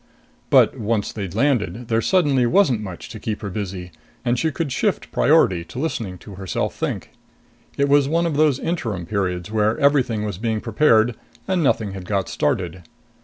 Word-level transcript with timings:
But 0.49 0.79
once 0.79 1.11
they'd 1.13 1.35
landed, 1.35 1.87
there 1.89 2.01
suddenly 2.01 2.47
wasn't 2.47 2.81
much 2.81 3.07
to 3.09 3.19
keep 3.19 3.43
her 3.43 3.51
busy, 3.51 3.91
and 4.25 4.39
she 4.39 4.49
could 4.51 4.71
shift 4.71 5.11
priority 5.11 5.63
to 5.65 5.77
listening 5.77 6.17
to 6.25 6.33
herself 6.41 6.73
think. 6.73 7.11
It 7.77 7.87
was 7.87 8.09
one 8.09 8.25
of 8.25 8.35
those 8.35 8.57
interim 8.57 9.05
periods 9.05 9.51
where 9.51 9.77
everything 9.77 10.25
was 10.25 10.39
being 10.39 10.59
prepared 10.59 11.13
and 11.47 11.61
nothing 11.61 11.91
had 11.91 12.05
got 12.05 12.29
started. 12.29 12.81